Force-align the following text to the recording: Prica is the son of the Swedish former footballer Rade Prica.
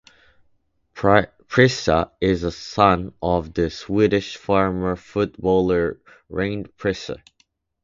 Prica 0.95 2.09
is 2.19 2.41
the 2.41 2.49
son 2.49 3.13
of 3.21 3.53
the 3.53 3.69
Swedish 3.69 4.35
former 4.35 4.95
footballer 4.95 5.99
Rade 6.27 6.75
Prica. 6.75 7.21